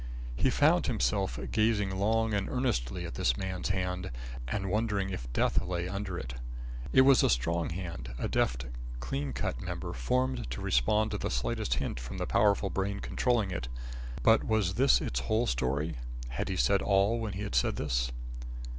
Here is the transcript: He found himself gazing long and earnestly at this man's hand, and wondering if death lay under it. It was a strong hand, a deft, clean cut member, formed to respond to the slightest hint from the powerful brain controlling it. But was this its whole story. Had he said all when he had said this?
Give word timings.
He 0.35 0.49
found 0.49 0.87
himself 0.87 1.37
gazing 1.51 1.95
long 1.95 2.33
and 2.33 2.49
earnestly 2.49 3.05
at 3.05 3.13
this 3.13 3.37
man's 3.37 3.69
hand, 3.69 4.09
and 4.47 4.71
wondering 4.71 5.11
if 5.11 5.31
death 5.31 5.61
lay 5.61 5.87
under 5.87 6.17
it. 6.17 6.33
It 6.91 7.01
was 7.01 7.21
a 7.21 7.29
strong 7.29 7.69
hand, 7.69 8.11
a 8.17 8.27
deft, 8.27 8.65
clean 8.99 9.31
cut 9.31 9.61
member, 9.61 9.93
formed 9.93 10.49
to 10.49 10.59
respond 10.59 11.11
to 11.11 11.19
the 11.19 11.29
slightest 11.29 11.75
hint 11.75 11.99
from 11.99 12.17
the 12.17 12.25
powerful 12.25 12.71
brain 12.71 12.99
controlling 12.99 13.51
it. 13.51 13.67
But 14.23 14.43
was 14.43 14.73
this 14.73 15.01
its 15.01 15.19
whole 15.19 15.45
story. 15.45 15.97
Had 16.29 16.49
he 16.49 16.55
said 16.55 16.81
all 16.81 17.19
when 17.19 17.33
he 17.33 17.43
had 17.43 17.53
said 17.53 17.75
this? 17.75 18.11